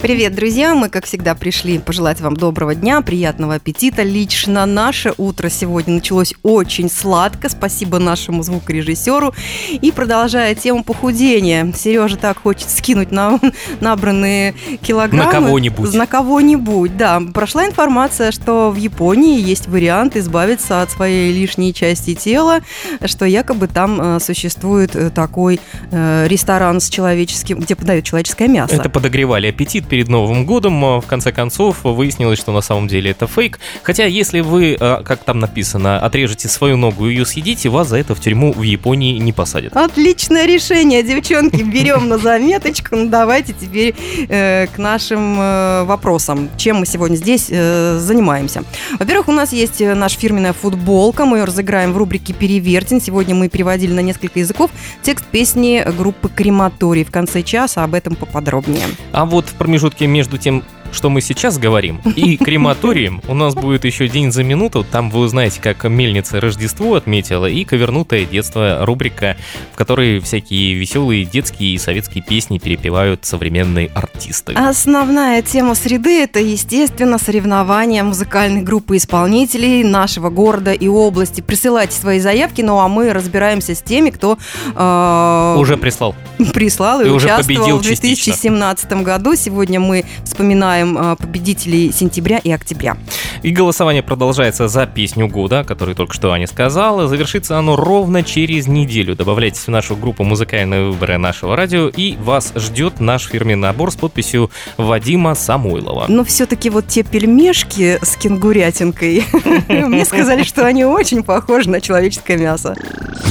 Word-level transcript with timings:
Привет, 0.00 0.36
друзья! 0.36 0.76
Мы, 0.76 0.88
как 0.90 1.06
всегда, 1.06 1.34
пришли 1.34 1.80
пожелать 1.80 2.20
вам 2.20 2.36
доброго 2.36 2.76
дня, 2.76 3.00
приятного 3.00 3.56
аппетита. 3.56 4.04
Лично 4.04 4.64
наше 4.64 5.12
утро 5.18 5.48
сегодня 5.48 5.94
началось 5.94 6.34
очень 6.44 6.88
сладко. 6.88 7.48
Спасибо 7.48 7.98
нашему 7.98 8.44
звукорежиссеру. 8.44 9.34
И 9.72 9.90
продолжая 9.90 10.54
тему 10.54 10.84
похудения. 10.84 11.72
Сережа 11.76 12.16
так 12.16 12.38
хочет 12.38 12.70
скинуть 12.70 13.10
на 13.10 13.40
набранные 13.80 14.54
килограммы. 14.82 15.24
На 15.24 15.32
кого-нибудь. 15.32 15.94
На 15.94 16.06
кого-нибудь, 16.06 16.96
да. 16.96 17.20
Прошла 17.34 17.66
информация, 17.66 18.30
что 18.30 18.70
в 18.70 18.76
Японии 18.76 19.40
есть 19.40 19.66
вариант 19.66 20.16
избавиться 20.16 20.80
от 20.80 20.92
своей 20.92 21.32
лишней 21.32 21.74
части 21.74 22.14
тела, 22.14 22.60
что 23.04 23.24
якобы 23.24 23.66
там 23.66 24.00
э, 24.00 24.20
существует 24.20 24.94
э, 24.94 25.10
такой 25.10 25.58
э, 25.90 26.26
ресторан 26.28 26.80
с 26.80 26.88
человеческим, 26.88 27.58
где 27.58 27.74
подают 27.74 28.04
человеческое 28.04 28.46
мясо. 28.46 28.76
Это 28.76 28.88
подогревали 28.88 29.48
аппетит 29.48 29.87
перед 29.88 30.08
Новым 30.08 30.44
годом. 30.44 31.00
В 31.00 31.06
конце 31.06 31.32
концов, 31.32 31.84
выяснилось, 31.84 32.38
что 32.38 32.52
на 32.52 32.60
самом 32.60 32.88
деле 32.88 33.10
это 33.10 33.26
фейк. 33.26 33.58
Хотя, 33.82 34.04
если 34.04 34.40
вы, 34.40 34.76
э, 34.78 35.02
как 35.02 35.24
там 35.24 35.40
написано, 35.40 35.98
отрежете 35.98 36.48
свою 36.48 36.76
ногу 36.76 37.08
и 37.08 37.14
ее 37.14 37.24
съедите, 37.24 37.68
вас 37.68 37.88
за 37.88 37.96
это 37.96 38.14
в 38.14 38.20
тюрьму 38.20 38.52
в 38.52 38.62
Японии 38.62 39.18
не 39.18 39.32
посадят. 39.32 39.76
Отличное 39.76 40.46
решение, 40.46 41.02
девчонки. 41.02 41.62
Берем 41.62 42.08
на 42.08 42.18
заметочку. 42.18 42.96
Ну, 42.96 43.08
давайте 43.08 43.54
теперь 43.54 43.94
э, 44.28 44.66
к 44.66 44.78
нашим 44.78 45.40
э, 45.40 45.84
вопросам. 45.84 46.50
Чем 46.56 46.76
мы 46.76 46.86
сегодня 46.86 47.16
здесь 47.16 47.46
э, 47.48 47.98
занимаемся? 47.98 48.62
Во-первых, 48.98 49.28
у 49.28 49.32
нас 49.32 49.52
есть 49.52 49.80
э, 49.80 49.94
наша 49.94 50.18
фирменная 50.18 50.52
футболка. 50.52 51.24
Мы 51.24 51.38
ее 51.38 51.44
разыграем 51.44 51.92
в 51.92 51.96
рубрике 51.96 52.34
«Перевертень». 52.34 53.00
Сегодня 53.00 53.34
мы 53.34 53.48
переводили 53.48 53.92
на 53.92 54.00
несколько 54.00 54.38
языков 54.38 54.70
текст 55.02 55.24
песни 55.24 55.84
группы 55.96 56.28
«Крематорий». 56.28 57.04
В 57.04 57.10
конце 57.10 57.42
часа 57.42 57.84
об 57.84 57.94
этом 57.94 58.14
поподробнее. 58.14 58.84
А 59.12 59.24
вот 59.24 59.48
в 59.48 59.54
промежутке 59.54 59.77
промежутке 59.78 60.08
между 60.08 60.38
тем, 60.38 60.64
что 60.92 61.10
мы 61.10 61.20
сейчас 61.20 61.58
говорим, 61.58 62.00
и 62.16 62.36
крематорием 62.48 63.22
у 63.28 63.34
нас 63.34 63.54
будет 63.54 63.84
еще 63.84 64.08
день 64.08 64.32
за 64.32 64.42
минуту. 64.42 64.84
Там 64.90 65.10
вы 65.10 65.20
узнаете, 65.20 65.60
как 65.60 65.84
мельница 65.84 66.40
Рождество 66.40 66.94
отметила, 66.94 67.46
и 67.46 67.64
ковернутое 67.64 68.24
детство 68.24 68.84
рубрика, 68.84 69.36
в 69.72 69.76
которой 69.76 70.20
всякие 70.20 70.74
веселые 70.74 71.24
детские 71.24 71.74
и 71.74 71.78
советские 71.78 72.24
песни 72.24 72.58
перепевают 72.58 73.24
современные 73.24 73.88
артисты. 73.94 74.54
Основная 74.54 75.42
тема 75.42 75.74
среды– 75.74 76.22
это, 76.22 76.40
естественно, 76.40 77.18
соревнования 77.18 78.02
музыкальной 78.02 78.62
группы 78.62 78.96
исполнителей 78.96 79.84
нашего 79.84 80.30
города 80.30 80.72
и 80.72 80.88
области. 80.88 81.40
Присылайте 81.40 81.98
свои 81.98 82.20
заявки, 82.20 82.62
ну 82.62 82.78
а 82.78 82.88
мы 82.88 83.12
разбираемся 83.12 83.74
с 83.74 83.82
теми, 83.82 84.10
кто… 84.10 84.38
Э, 84.74 85.56
уже 85.58 85.76
прислал. 85.76 86.14
Прислал 86.54 87.00
и, 87.00 87.06
и 87.06 87.10
участвовал 87.10 87.78
в 87.78 87.82
2017 87.82 88.82
частично. 88.82 89.02
году. 89.02 89.34
Сегодня 89.34 89.80
мы 89.80 90.04
вспоминаем 90.24 90.77
узнаем 90.78 90.98
а, 90.98 91.16
победителей 91.16 91.92
сентября 91.92 92.38
и 92.38 92.50
октября. 92.50 92.96
И 93.42 93.50
голосование 93.50 94.02
продолжается 94.02 94.68
за 94.68 94.86
песню 94.86 95.28
года, 95.28 95.64
которую 95.64 95.94
только 95.94 96.14
что 96.14 96.32
Аня 96.32 96.46
сказала. 96.46 97.06
Завершится 97.06 97.58
оно 97.58 97.76
ровно 97.76 98.22
через 98.22 98.66
неделю. 98.66 99.14
Добавляйтесь 99.14 99.66
в 99.66 99.68
нашу 99.68 99.96
группу 99.96 100.24
«Музыкальные 100.24 100.90
выборы» 100.90 101.18
нашего 101.18 101.56
радио, 101.56 101.88
и 101.88 102.16
вас 102.16 102.52
ждет 102.56 103.00
наш 103.00 103.26
фирменный 103.26 103.56
набор 103.56 103.90
с 103.92 103.96
подписью 103.96 104.50
Вадима 104.76 105.34
Самойлова. 105.34 106.06
Но 106.08 106.24
все-таки 106.24 106.70
вот 106.70 106.88
те 106.88 107.02
пельмешки 107.02 107.98
с 108.02 108.16
кенгурятинкой, 108.16 109.24
мне 109.68 110.04
сказали, 110.04 110.42
что 110.42 110.66
они 110.66 110.84
очень 110.84 111.22
похожи 111.22 111.68
на 111.70 111.80
человеческое 111.80 112.38
мясо. 112.38 112.74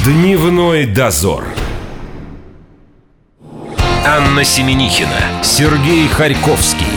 Дневной 0.05 0.85
дозор. 0.85 1.43
Анна 4.05 4.45
Семенихина, 4.45 5.43
Сергей 5.43 6.07
Харьковский. 6.07 6.96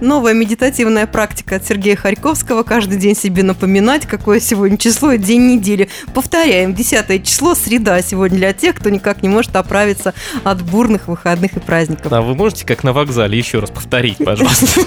Новая 0.00 0.32
медитативная 0.32 1.08
практика 1.08 1.56
от 1.56 1.66
Сергея 1.66 1.96
Харьковского. 1.96 2.62
Каждый 2.62 2.98
день 2.98 3.16
себе 3.16 3.42
напоминать, 3.42 4.06
какое 4.06 4.38
сегодня 4.38 4.78
число 4.78 5.12
и 5.12 5.18
день 5.18 5.46
недели. 5.48 5.88
Повторяем, 6.14 6.72
10 6.74 7.24
число, 7.24 7.54
среда 7.56 8.00
сегодня 8.02 8.38
для 8.38 8.52
тех, 8.52 8.76
кто 8.76 8.90
никак 8.90 9.22
не 9.22 9.28
может 9.28 9.56
оправиться 9.56 10.14
от 10.44 10.62
бурных 10.62 11.08
выходных 11.08 11.56
и 11.56 11.60
праздников. 11.60 12.12
А 12.12 12.22
вы 12.22 12.36
можете, 12.36 12.64
как 12.64 12.84
на 12.84 12.92
вокзале, 12.92 13.36
еще 13.36 13.58
раз 13.58 13.70
повторить, 13.70 14.18
пожалуйста? 14.18 14.80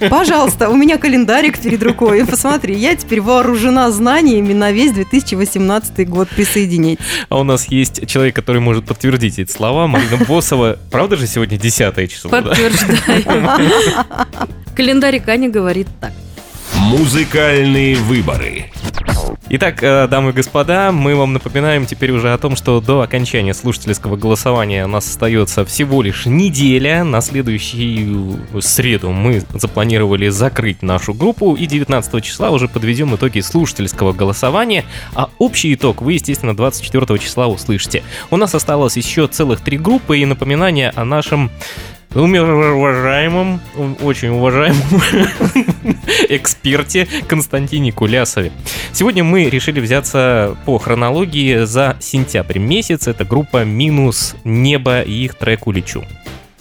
Пожалуйста, 0.08 0.68
у 0.68 0.76
меня 0.76 0.98
календарик 0.98 1.58
перед 1.58 1.82
рукой. 1.82 2.24
Посмотри, 2.24 2.76
я 2.76 2.94
теперь 2.94 3.20
вооружена 3.20 3.90
знаниями 3.90 4.52
на 4.52 4.70
весь 4.70 4.92
2018 4.92 6.08
год. 6.08 6.28
Присоединить. 6.28 6.98
А 7.28 7.40
у 7.40 7.44
нас 7.44 7.66
есть 7.66 8.06
человек, 8.06 8.36
который 8.36 8.60
может 8.60 8.86
подтвердить 8.86 9.38
эти 9.38 9.50
слова. 9.50 9.86
Марина 9.86 10.16
Босова. 10.28 10.78
Правда 10.90 11.16
же 11.16 11.26
сегодня 11.26 11.58
10 11.58 12.10
число? 12.10 12.30
Подтверждаю. 12.30 13.24
Календарик 14.74 15.28
Аня 15.28 15.48
говорит 15.48 15.86
так. 16.00 16.12
Музыкальные 16.76 17.96
выборы. 17.96 18.66
Итак, 19.50 19.82
э, 19.82 20.08
дамы 20.08 20.30
и 20.30 20.32
господа, 20.32 20.90
мы 20.90 21.14
вам 21.14 21.34
напоминаем 21.34 21.86
теперь 21.86 22.10
уже 22.10 22.32
о 22.32 22.38
том, 22.38 22.56
что 22.56 22.80
до 22.80 23.02
окончания 23.02 23.54
слушательского 23.54 24.16
голосования 24.16 24.84
у 24.84 24.88
нас 24.88 25.08
остается 25.08 25.64
всего 25.64 26.02
лишь 26.02 26.26
неделя. 26.26 27.04
На 27.04 27.20
следующую 27.20 28.40
среду 28.60 29.10
мы 29.10 29.42
запланировали 29.52 30.28
закрыть 30.28 30.82
нашу 30.82 31.14
группу 31.14 31.54
и 31.54 31.66
19 31.66 32.24
числа 32.24 32.50
уже 32.50 32.68
подведем 32.68 33.14
итоги 33.14 33.40
слушательского 33.40 34.12
голосования, 34.12 34.84
а 35.14 35.28
общий 35.38 35.74
итог 35.74 36.02
вы, 36.02 36.14
естественно, 36.14 36.56
24 36.56 37.18
числа 37.18 37.46
услышите. 37.46 38.02
У 38.30 38.36
нас 38.36 38.54
осталось 38.54 38.96
еще 38.96 39.28
целых 39.28 39.60
три 39.60 39.78
группы 39.78 40.18
и 40.18 40.24
напоминание 40.24 40.90
о 40.96 41.04
нашем 41.04 41.50
уважаемом, 42.14 43.60
очень 44.00 44.28
уважаемом 44.28 44.80
эксперте 46.28 47.08
Константине 47.26 47.92
Кулясове. 47.92 48.52
Сегодня 48.92 49.24
мы 49.24 49.50
решили 49.50 49.80
взяться 49.80 50.56
по 50.64 50.78
хронологии 50.78 51.64
за 51.64 51.96
сентябрь 52.00 52.58
месяц. 52.58 53.08
Это 53.08 53.24
группа 53.24 53.64
«Минус 53.64 54.36
небо» 54.44 55.02
и 55.02 55.24
их 55.24 55.34
трек 55.34 55.66
«Улечу». 55.66 56.04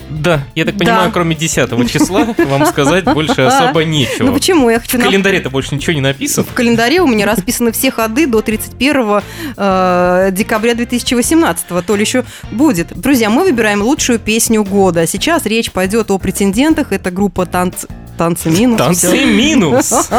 Да, 0.09 0.44
я 0.56 0.66
так 0.66 0.78
понимаю, 0.78 1.08
да. 1.08 1.12
кроме 1.12 1.36
10 1.36 1.91
числа 1.91 2.25
вам 2.38 2.66
сказать 2.66 3.06
больше 3.06 3.41
особо 3.41 3.84
нечего. 3.84 4.28
Ну 4.28 4.34
почему? 4.34 4.69
Я 4.69 4.80
хочу... 4.80 4.97
В 4.97 5.02
календаре-то 5.02 5.50
больше 5.50 5.75
ничего 5.75 5.94
не 5.94 6.02
написано. 6.02 6.46
В 6.46 6.53
календаре 6.53 7.02
у 7.02 7.08
меня 7.08 7.25
расписаны 7.25 7.72
все 7.72 7.91
ходы 7.91 8.28
до 8.28 8.42
31 8.42 9.22
э, 9.58 10.30
декабря 10.31 10.75
2018. 10.75 11.66
То 11.86 11.96
ли 11.96 12.02
еще 12.02 12.24
будет. 12.52 12.88
Друзья, 13.00 13.30
мы 13.30 13.44
выбираем 13.44 13.81
лучшую 13.81 14.19
песню 14.19 14.63
года. 14.63 15.08
Сейчас 15.08 15.46
речь 15.46 15.72
пойдет 15.72 16.12
о 16.12 16.18
претендентах. 16.18 16.92
Это 16.92 17.12
группа 17.12 17.46
танц 17.46 17.86
Танцы 18.18 18.50
минус. 18.50 18.78
Танцы 18.78 19.25
минус. 19.25 19.91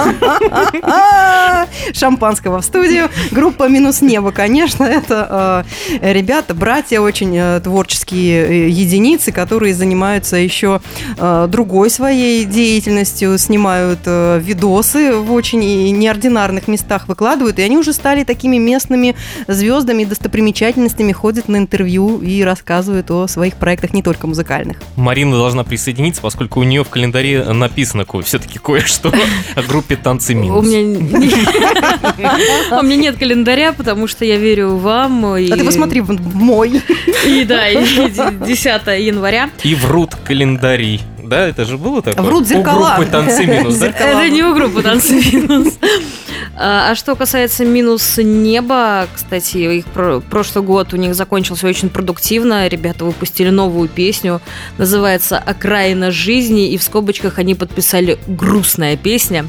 Шампанского 1.93 2.61
в 2.61 2.65
студию. 2.65 3.09
Группа 3.31 3.69
«Минус 3.69 4.03
небо», 4.03 4.33
конечно, 4.33 4.85
это 4.85 5.65
э, 5.91 6.13
ребята, 6.13 6.55
братья, 6.55 7.01
очень 7.01 7.37
э, 7.37 7.61
творческие 7.61 8.47
э, 8.47 8.69
единицы, 8.69 9.31
которые 9.31 9.75
занимаются 9.75 10.37
еще 10.37 10.81
э, 11.17 11.47
другой 11.49 11.89
своей 11.89 12.45
деятельностью, 12.45 13.39
снимают 13.39 14.01
видосы 14.05 15.15
в 15.15 15.33
очень 15.33 15.61
неординарных 15.97 16.67
местах, 16.69 17.07
выкладывают, 17.09 17.59
и 17.59 17.63
они 17.63 17.79
уже 17.79 17.93
стали 17.93 18.25
такими 18.25 18.57
местными 18.57 19.15
звездами, 19.47 20.05
достопримечательностями, 20.05 21.13
ходят 21.13 21.49
на 21.49 21.59
интервью 21.59 22.19
и 22.19 22.43
рассказывают 22.43 23.11
о 23.11 23.29
своих 23.29 23.55
проектах, 23.55 23.93
не 23.93 24.03
только 24.03 24.27
музыкальных. 24.27 24.79
Марина 24.97 25.37
должна 25.37 25.63
присоединиться, 25.65 26.21
поскольку 26.21 26.61
у 26.61 26.65
нее 26.65 26.83
в 26.83 26.89
календаре 26.89 27.45
написано 27.45 27.84
написано 27.85 28.07
все-таки 28.23 28.59
кое-что 28.59 29.13
о 29.55 29.63
группе 29.63 29.97
«Танцы 29.97 30.35
минус». 30.35 30.67
У 30.69 30.73
меня 32.83 32.97
нет 32.97 33.19
календаря, 33.19 33.73
потому 33.73 34.07
что 34.07 34.25
я 34.25 34.39
верю 34.39 34.77
вам. 34.77 35.25
А 35.27 35.39
ты 35.39 35.65
посмотри 35.65 36.01
в 36.01 36.35
мой. 36.35 36.81
И 37.27 37.45
да, 37.45 37.69
10 37.73 38.65
января. 38.99 39.51
И 39.63 39.75
врут 39.75 40.15
календари. 40.15 41.01
Да, 41.23 41.49
это 41.49 41.65
же 41.65 41.79
было 41.79 42.03
такое? 42.03 42.25
Врут 42.25 42.47
зеркала. 42.47 42.95
У 42.95 42.97
группы 42.97 43.11
«Танцы 43.11 43.47
минус», 43.47 43.77
да? 43.77 43.87
Это 43.87 44.29
не 44.29 44.43
у 44.43 44.55
группы 44.55 44.83
«Танцы 44.83 45.15
минус». 45.15 45.75
А, 46.57 46.91
а 46.91 46.95
что 46.95 47.17
касается 47.17 47.65
минус 47.65 48.19
неба, 48.19 49.09
кстати, 49.13 49.57
их 49.79 49.87
про- 49.87 50.21
прошлый 50.21 50.65
год 50.65 50.93
у 50.95 50.97
них 50.97 51.15
закончился 51.15 51.67
очень 51.67 51.89
продуктивно. 51.89 52.69
Ребята 52.69 53.05
выпустили 53.05 53.51
новую 53.51 53.89
песню, 53.89 54.41
называется 54.79 55.39
«Окраина 55.39 56.11
жизни», 56.11 56.71
и 56.71 56.79
в 56.79 56.83
скобочках 56.83 57.39
они 57.39 57.55
подписали 57.55 58.19
«Грустная 58.27 58.97
песня». 58.97 59.47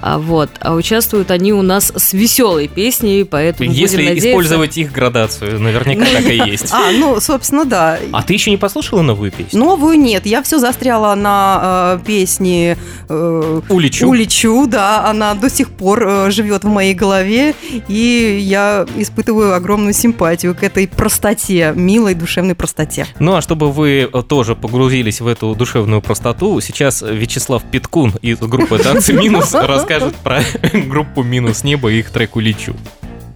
А, 0.00 0.18
вот. 0.18 0.50
А 0.60 0.74
участвуют 0.74 1.30
они 1.30 1.52
у 1.52 1.62
нас 1.62 1.92
с 1.94 2.12
веселой 2.12 2.68
песней, 2.68 3.24
поэтому 3.24 3.70
Если 3.70 3.96
будем 3.96 4.08
надеяться... 4.08 4.30
использовать 4.30 4.78
их 4.78 4.92
градацию, 4.92 5.60
наверняка 5.60 6.06
так 6.06 6.24
и 6.26 6.36
есть. 6.50 6.72
А, 6.72 6.90
ну, 6.92 7.20
собственно, 7.20 7.64
да. 7.64 7.98
А 8.12 8.22
ты 8.22 8.34
еще 8.34 8.50
не 8.50 8.56
послушала 8.56 9.02
новую 9.02 9.30
песню? 9.30 9.58
Новую 9.58 9.98
нет. 9.98 10.26
Я 10.26 10.42
все 10.42 10.58
застряла 10.58 11.14
на 11.14 11.98
э, 12.00 12.06
песне 12.06 12.76
э, 13.08 13.60
Улечу. 13.68 14.08
Улечу, 14.08 14.66
да. 14.66 15.08
Она 15.08 15.34
до 15.34 15.50
сих 15.50 15.70
пор 15.70 16.06
э, 16.06 16.30
живет 16.30 16.64
в 16.64 16.68
моей 16.68 16.94
голове, 16.94 17.54
и 17.88 18.38
я 18.42 18.86
испытываю 18.96 19.54
огромную 19.54 19.92
симпатию 19.92 20.54
к 20.54 20.62
этой 20.62 20.88
простоте, 20.88 21.72
милой 21.74 22.14
душевной 22.14 22.54
простоте. 22.54 23.06
Ну 23.18 23.34
а 23.34 23.42
чтобы 23.42 23.70
вы 23.70 24.08
э, 24.12 24.22
тоже 24.26 24.54
погрузились 24.54 25.20
в 25.20 25.26
эту 25.26 25.54
душевную 25.54 26.02
простоту, 26.02 26.60
сейчас 26.60 27.02
Вячеслав 27.02 27.62
Питкун 27.64 28.14
из 28.22 28.38
группы 28.38 28.78
«Танцы 28.78 29.12
минус» 29.12 29.54
расскажет 29.66 30.14
про 30.16 30.40
группу 30.72 31.22
«Минус 31.22 31.64
небо» 31.64 31.90
и 31.90 31.98
их 32.00 32.10
трек 32.10 32.36
«Улечу». 32.36 32.74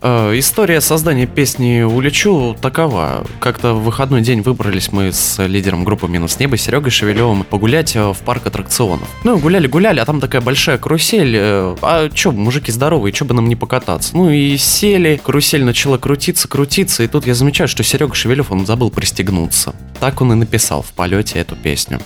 Э, 0.06 0.38
История 0.38 0.81
создания 0.82 1.26
песни 1.26 1.81
«Улечу» 1.82 2.55
такова. 2.61 3.25
Как-то 3.41 3.73
в 3.73 3.85
выходной 3.85 4.21
день 4.21 4.43
выбрались 4.43 4.93
мы 4.93 5.12
с 5.12 5.43
лидером 5.47 5.85
группы 5.85 6.06
«Минус 6.09 6.38
небо» 6.38 6.56
Серегой 6.59 6.91
Шевелевым 6.91 7.43
погулять 7.44 7.97
э, 7.97 8.12
в 8.12 8.19
парк 8.19 8.47
аттракционов. 8.47 9.09
Ну, 9.25 9.38
гуляли-гуляли, 9.38 10.00
а 10.00 10.05
там 10.05 10.21
такая 10.21 10.43
большая 10.43 10.76
карусель. 10.76 11.35
э, 11.37 11.76
А 11.81 12.11
чё, 12.11 12.32
мужики 12.32 12.70
здоровые, 12.70 13.12
чё 13.12 13.25
бы 13.25 13.32
нам 13.35 13.49
не 13.49 13.56
покататься? 13.56 14.15
Ну 14.15 14.29
и 14.31 14.56
сели, 14.59 15.19
карусель 15.25 15.65
начала 15.65 15.97
крутиться, 15.97 16.49
крутиться, 16.49 17.03
и 17.03 17.06
тут 17.06 17.27
я 17.27 17.35
замечаю, 17.35 17.69
что 17.69 17.82
Серега 17.82 18.15
Шевелев, 18.15 18.53
он 18.53 18.67
забыл 18.67 18.91
пристегнуться. 18.91 19.75
Так 20.00 20.20
он 20.20 20.32
и 20.32 20.35
написал 20.37 20.82
в 20.82 20.93
полете 20.93 21.38
эту 21.38 21.56
песню. 21.56 21.99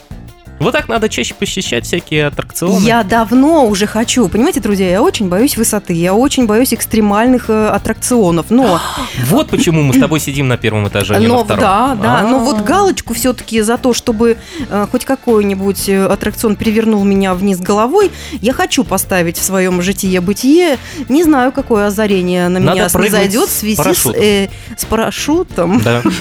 Вот 0.61 0.73
так 0.73 0.89
надо 0.89 1.09
чаще 1.09 1.35
посещать 1.35 1.87
всякие 1.87 2.27
аттракционы. 2.27 2.85
Я 2.85 3.03
давно 3.05 3.67
уже 3.67 3.87
хочу. 3.87 4.29
Понимаете, 4.29 4.61
друзья, 4.61 4.91
я 4.91 5.03
очень 5.03 5.29
боюсь 5.29 5.57
высоты, 5.57 5.93
я 5.93 6.15
очень 6.15 6.47
боюсь 6.47 6.75
экстремальных 6.75 7.49
э, 7.49 7.69
аттракционов. 7.69 8.47
Но, 8.51 8.81
Вот 9.27 9.51
почему 9.51 9.83
мы 9.83 9.95
с 9.95 10.01
тобой 10.01 10.21
сидим 10.21 10.49
на 10.49 10.57
первом 10.57 10.89
этаже, 10.89 11.15
а 11.15 11.19
не 11.21 11.27
на 11.27 11.35
но 11.35 11.45
втором. 11.45 11.61
да, 11.63 11.95
да, 12.01 12.23
но 12.23 12.37
А. 12.37 12.41
вот 12.41 12.63
галочку 12.63 13.15
все-таки 13.15 13.61
за 13.61 13.79
то, 13.79 13.93
чтобы 13.95 14.37
э, 14.69 14.87
хоть 14.91 15.05
какой-нибудь 15.05 15.89
э, 15.89 16.07
аттракцион 16.07 16.57
перевернул 16.57 17.05
меня 17.05 17.35
вниз 17.35 17.59
головой, 17.61 18.11
я 18.41 18.53
хочу 18.53 18.85
поставить 18.85 19.39
в 19.39 19.43
своем 19.45 19.81
житие-бытие. 19.81 20.79
Не 21.09 21.23
знаю, 21.23 21.53
какое 21.53 21.87
озарение 21.87 22.49
на 22.49 22.59
меня 22.59 22.89
зайдет 22.89 23.49
в 23.49 23.53
с 23.53 23.59
связи 23.61 23.75
с, 23.75 23.79
парашютом. 23.79 24.21
э, 24.23 24.49
с 24.77 24.85
парашютом. 24.85 25.81
Да. 25.83 26.03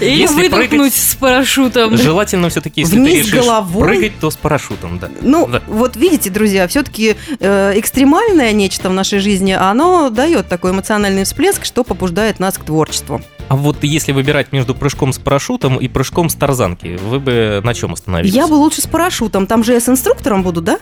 Или 0.00 0.20
Если 0.22 0.48
выдохнуть 0.48 0.94
с 0.94 1.14
парашютом. 1.14 1.96
Желательно 1.96 2.48
все-таки, 2.50 2.82
если 2.82 2.96
ты 3.02 3.18
решишь 3.20 3.30
головой. 3.60 3.82
прыгать, 3.88 4.12
то 4.20 4.30
с 4.30 4.36
парашютом, 4.36 4.98
да. 4.98 5.08
Ну, 5.20 5.46
Да. 5.46 5.62
вот 5.66 5.96
видите, 5.96 6.30
друзья, 6.30 6.66
все-таки 6.68 7.16
экстремальное 7.40 8.52
нечто 8.52 8.88
в 8.88 8.92
нашей 8.92 9.18
жизни, 9.18 9.52
оно 9.52 10.10
дает 10.10 10.48
такой 10.48 10.72
эмоциональный 10.72 11.24
всплеск, 11.24 11.64
что 11.64 11.84
побуждает 11.84 12.40
нас 12.40 12.58
к 12.58 12.64
творчеству. 12.64 13.20
А 13.48 13.56
вот 13.56 13.84
если 13.84 14.12
выбирать 14.12 14.52
между 14.52 14.74
прыжком 14.74 15.12
с 15.12 15.18
парашютом 15.18 15.76
и 15.76 15.86
прыжком 15.86 16.30
с 16.30 16.34
тарзанки, 16.34 16.98
вы 17.04 17.20
бы 17.20 17.60
на 17.62 17.74
чем 17.74 17.92
остановились? 17.92 18.32
Я 18.34 18.46
бы 18.48 18.54
лучше 18.54 18.80
с 18.80 18.86
парашютом. 18.86 19.46
Там 19.46 19.62
же 19.62 19.72
я 19.74 19.80
с 19.80 19.88
инструктором 19.88 20.42
буду, 20.42 20.62
да? 20.62 20.78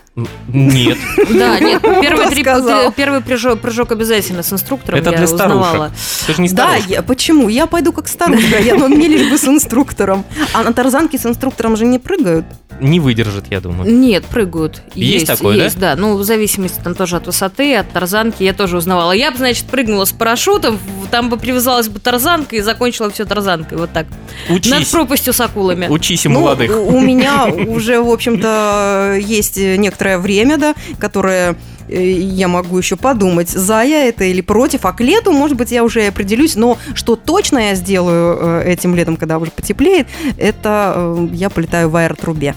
Нет. 0.47 0.97
Да, 1.33 1.59
нет, 1.59 1.83
первый, 1.83 3.21
прыжок, 3.57 3.91
обязательно 3.93 4.43
с 4.45 4.53
инструктором. 4.53 5.01
Это 5.01 5.11
я 5.11 5.17
для 5.17 5.25
узнавала. 5.25 5.65
старушек. 5.89 6.27
Ты 6.27 6.35
же 6.35 6.43
не 6.43 6.49
Да, 6.51 6.79
старушка. 6.79 7.03
почему? 7.03 7.49
Я 7.49 7.67
пойду 7.67 7.93
как 7.93 8.07
старушка, 8.07 8.59
я, 8.61 8.75
но 8.77 8.87
мне 8.89 9.09
лишь 9.09 9.29
бы 9.31 9.39
с 9.39 9.45
инструктором. 9.49 10.25
А 10.53 10.63
на 10.63 10.73
тарзанке 10.73 11.19
с 11.19 11.27
инструктором 11.27 11.77
же 11.77 11.85
не 11.85 11.99
прыгают. 11.99 12.45
Не 12.81 13.01
выдержит, 13.01 13.45
я 13.51 13.61
думаю. 13.61 13.93
Нет, 13.93 14.25
прыгают. 14.27 14.83
Есть 14.95 15.27
такое, 15.27 15.57
да? 15.57 15.65
есть, 15.65 15.79
да? 15.79 15.97
Ну, 15.97 16.17
в 16.17 16.25
зависимости 16.25 16.81
там 16.83 16.95
тоже 16.95 17.17
от 17.17 17.27
высоты, 17.27 17.77
от 17.77 17.91
тарзанки, 17.91 18.43
я 18.43 18.53
тоже 18.53 18.77
узнавала. 18.77 19.13
Я 19.13 19.31
бы, 19.31 19.37
значит, 19.37 19.67
прыгнула 19.67 20.05
с 20.05 20.13
парашютом, 20.13 20.79
там 21.11 21.29
бы 21.29 21.37
привязалась 21.37 21.89
бы 21.89 22.01
тарзанка 22.01 22.57
и 22.57 22.61
закончила 22.61 23.11
все 23.11 23.25
тарзанкой, 23.25 23.79
вот 23.79 23.93
так. 23.93 24.07
Над 24.49 24.59
Учись. 24.59 24.89
пропастью 24.89 25.33
с 25.33 25.41
акулами. 25.41 25.87
Учись 25.89 26.25
Ну, 26.25 26.31
молодых. 26.31 26.71
у 26.71 26.97
у 26.97 27.01
меня 27.01 27.47
уже, 27.69 28.01
в 28.01 28.09
общем-то, 28.11 29.19
есть 29.21 29.57
некоторое 29.57 30.19
время, 30.19 30.57
да, 30.59 30.75
которое 30.99 31.57
я 31.93 32.49
могу 32.49 32.79
еще 32.79 32.97
подумать, 32.97 33.49
за 33.49 33.83
я 33.83 34.05
это 34.05 34.25
или 34.25 34.41
против, 34.41 34.85
а 34.85 34.93
к 34.93 35.01
лету, 35.01 35.33
может 35.33 35.57
быть, 35.57 35.71
я 35.71 35.85
уже 35.85 36.05
и 36.05 36.07
определюсь, 36.07 36.57
но 36.57 36.79
что 36.95 37.17
точно 37.17 37.59
я 37.59 37.75
сделаю 37.75 38.39
э, 38.41 38.73
этим 38.73 38.95
летом, 38.95 39.17
когда 39.17 39.39
уже 39.39 39.51
потеплеет, 39.51 40.07
это 40.37 40.95
э, 40.97 41.29
я 41.33 41.51
полетаю 41.51 41.91
в 41.91 41.97
аэротрубе. 41.97 42.55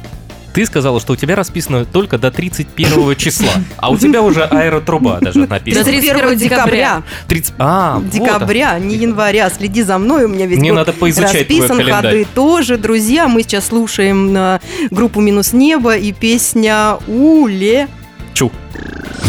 Ты 0.56 0.66
сказала, 0.66 1.02
что 1.02 1.14
у 1.14 1.16
тебя 1.18 1.36
расписано 1.36 1.84
только 1.84 2.18
до 2.18 2.32
31 2.32 3.16
числа, 3.18 3.52
а 3.76 3.92
у 3.92 3.98
тебя 3.98 4.22
уже 4.22 4.46
аэротруба 4.46 5.20
даже 5.20 5.42
До 5.42 5.48
написано. 5.48 5.84
31 5.84 6.38
декабря. 6.38 7.04
30... 7.28 7.56
А, 7.58 7.96
вот 8.00 8.10
Декабря, 8.10 8.80
не 8.80 8.96
января. 8.96 9.50
Следи 9.50 9.84
за 9.84 9.98
мной, 9.98 10.24
у 10.24 10.28
меня 10.30 10.46
весь 10.46 10.60
Мне 10.60 10.70
год 10.70 10.78
надо 10.78 10.94
поизучать 10.94 11.31
твой 11.31 11.60
расписан, 11.60 11.78
календарь. 11.78 12.04
ходы 12.04 12.28
тоже. 12.34 12.78
Друзья, 12.78 13.28
мы 13.28 13.42
сейчас 13.42 13.68
слушаем 13.68 14.34
э, 14.34 14.60
группу 14.92 15.20
«Минус 15.20 15.52
небо» 15.52 15.98
и 15.98 16.14
песня 16.14 17.00
«Уле». 17.06 17.90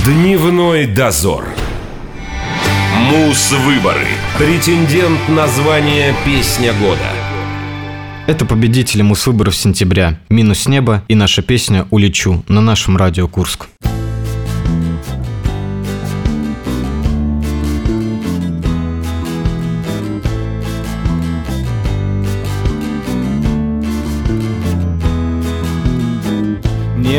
Дневной 0.05 0.87
дозор. 0.87 1.45
Мус-выборы. 3.11 4.07
Претендент 4.39 5.29
на 5.29 5.49
звание 5.49 6.15
«Песня 6.25 6.73
года». 6.75 7.01
Это 8.29 8.45
победители 8.45 9.03
Мус-выборов 9.03 9.57
сентября. 9.57 10.21
Минус 10.29 10.69
небо 10.69 11.03
и 11.09 11.17
наша 11.17 11.43
песня 11.43 11.87
«Улечу» 11.91 12.45
на 12.47 12.61
нашем 12.61 12.97
радио 12.97 13.27
Курск. 13.27 13.67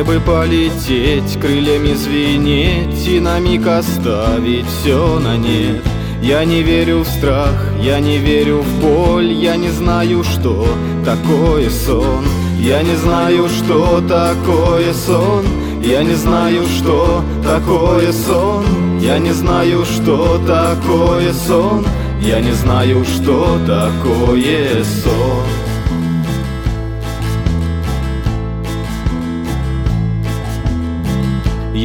Бы 0.03 0.19
полететь, 0.19 1.39
крыльями 1.39 1.93
звенеть 1.93 3.07
И 3.07 3.19
на 3.19 3.39
миг 3.39 3.65
оставить 3.67 4.67
все 4.67 5.19
на 5.19 5.37
нет. 5.37 5.83
Я 6.21 6.43
не 6.45 6.61
верю 6.61 6.99
в 6.99 7.07
страх, 7.07 7.53
я 7.79 7.99
не 7.99 8.17
верю 8.17 8.59
в 8.61 8.81
боль 8.81 9.31
Я 9.31 9.55
не 9.55 9.69
знаю, 9.69 10.23
что 10.23 10.67
такое 11.05 11.69
сон. 11.69 12.25
Я 12.59 12.81
не 12.81 12.95
знаю, 12.95 13.47
что 13.49 14.01
такое 14.01 14.93
сон 14.93 15.45
Я 15.81 16.03
не 16.03 16.15
знаю, 16.15 16.65
что 16.65 17.23
такое 17.43 18.11
сон. 18.11 18.65
Я 18.99 19.19
не 19.19 19.31
знаю, 19.31 19.85
что 19.85 20.39
такое 20.45 21.33
сон 21.33 21.85
Я 22.19 22.41
не 22.41 22.51
знаю, 22.51 23.05
что 23.05 23.57
такое 23.65 24.83
сон 24.83 25.56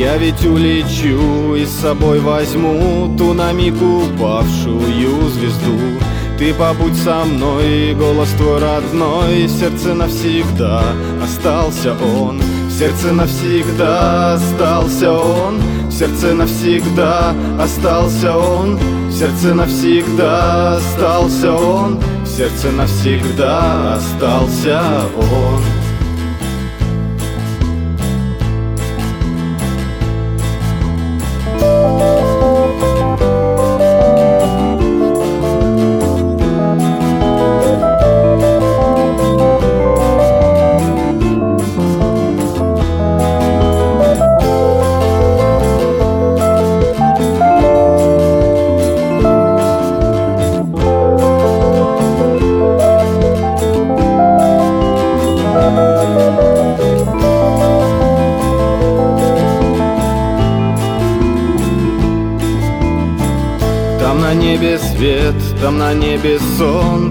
Я 0.03 0.17
ведь 0.17 0.45
улечу 0.45 1.55
и 1.55 1.65
с 1.65 1.81
собой 1.81 2.19
возьму 2.19 3.15
Ту 3.17 3.35
на 3.35 3.53
миг 3.53 3.77
упавшую 3.81 5.31
звезду. 5.31 5.79
Ты 6.37 6.53
побудь 6.55 6.97
со 6.97 7.25
мной, 7.25 7.95
голос 7.95 8.31
твой 8.31 8.59
родной 8.59 9.47
В 9.47 9.51
сердце 9.51 9.95
навсегда 9.95 10.83
остался 11.23 11.95
он. 11.95 12.43
В 12.69 12.73
сердце 12.73 13.13
навсегда 13.13 14.35
остался 14.35 15.13
он 15.13 15.61
В 15.89 15.93
сердце 15.93 16.35
навсегда 16.35 17.33
остался 17.61 18.37
он. 18.37 18.81
В 19.09 19.13
сердце 19.13 19.55
навсегда 19.55 20.79
остался 20.79 21.53
он 21.53 22.01
В 22.25 22.27
сердце 22.27 22.73
навсегда 22.73 23.95
остался 23.95 24.83
он 25.15 25.72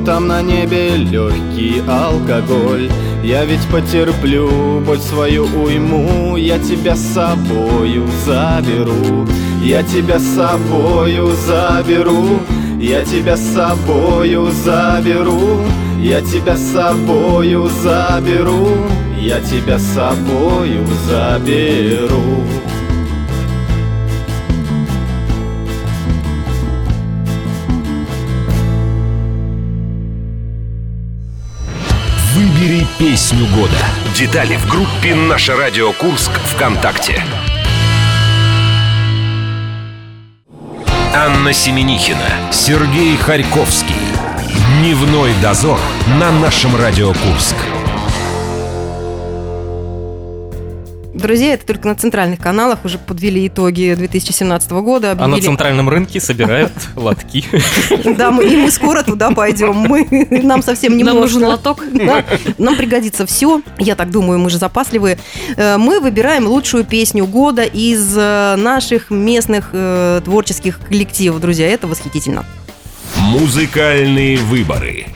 там 0.06 0.28
на 0.28 0.42
небе 0.42 0.96
легкий 0.96 1.82
алкоголь. 1.88 2.90
Я 3.24 3.46
ведь 3.46 3.66
потерплю 3.72 4.80
боль 4.80 5.00
свою 5.00 5.44
уйму 5.44 6.38
Я 6.38 6.58
тебя 6.60 6.96
с 6.96 7.14
собою 7.14 8.08
заберу. 8.26 9.28
Я 9.64 9.84
тебя 9.84 10.20
с 10.20 10.24
собою 10.24 11.30
заберу 11.48 12.40
Я 12.80 13.04
тебя 13.04 13.38
с 13.38 13.54
собою 13.54 14.50
заберу. 14.64 15.62
Я 16.00 16.22
тебя 16.22 16.58
с 16.58 16.72
собою 16.72 17.70
заберу 17.84 18.70
Я 19.20 19.40
тебя 19.40 19.78
с 19.78 19.86
собою 19.94 20.88
заберу 21.08 22.44
песню 33.02 33.48
года. 33.48 33.80
Детали 34.16 34.58
в 34.58 34.68
группе 34.68 35.16
«Наше 35.16 35.56
радио 35.56 35.92
Курск» 35.92 36.30
ВКонтакте. 36.54 37.24
Анна 41.12 41.52
Семенихина, 41.52 42.52
Сергей 42.52 43.18
Харьковский. 43.18 43.96
Дневной 44.78 45.34
дозор 45.42 45.80
на 46.20 46.32
нашем 46.32 46.76
Радио 46.76 47.12
Курск. 47.14 47.56
Друзья, 51.14 51.54
это 51.56 51.66
только 51.66 51.90
на 51.90 51.96
центральных 51.96 52.40
каналах 52.40 52.86
уже 52.86 52.98
подвели 52.98 53.46
итоги 53.48 53.94
2017 53.98 54.72
года. 54.72 55.12
А 55.12 55.16
на 55.16 55.26
объявили- 55.26 55.46
центральном 55.46 55.90
рынке 55.90 56.22
собирают 56.22 56.72
лотки. 56.96 57.44
Да, 58.18 58.32
мы, 58.32 58.46
и 58.46 58.56
мы 58.56 58.72
скоро 58.72 59.04
туда 59.04 59.32
пойдем. 59.32 59.76
Мы, 59.76 60.08
нам 60.44 60.64
совсем 60.64 60.92
Нам 60.94 61.00
немножко. 61.00 61.20
нужен 61.22 61.44
лоток. 61.44 61.84
Нам 62.58 62.76
пригодится 62.78 63.26
все. 63.26 63.62
Я 63.78 63.96
так 63.96 64.10
думаю, 64.10 64.40
мы 64.40 64.50
же 64.50 64.58
запасливые. 64.58 65.18
Э, 65.58 65.78
Мы 65.78 66.00
выбираем 66.00 66.48
лучшую 66.48 66.86
песню 66.86 67.26
года 67.26 67.64
из 67.64 68.14
э, 68.18 68.56
наших 68.58 69.10
местных 69.10 69.70
э, 69.74 70.22
творческих 70.24 70.80
коллективов, 70.80 71.42
друзья. 71.42 71.68
Это 71.68 71.88
восхитительно. 71.88 72.46
Музыкальные 73.18 74.38
выборы. 74.38 75.08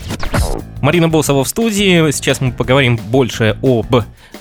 Марина 0.81 1.07
Босова 1.07 1.43
в 1.45 1.47
студии. 1.47 2.11
Сейчас 2.11 2.41
мы 2.41 2.51
поговорим 2.51 2.97
больше 2.97 3.57
об 3.63 3.95